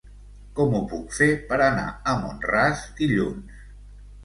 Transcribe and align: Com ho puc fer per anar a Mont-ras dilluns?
Com 0.59 0.71
ho 0.77 0.79
puc 0.93 1.13
fer 1.17 1.27
per 1.51 1.59
anar 1.67 1.85
a 1.91 2.17
Mont-ras 2.23 2.83
dilluns? 3.03 3.65